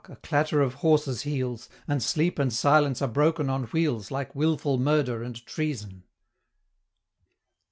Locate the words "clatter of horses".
0.15-1.21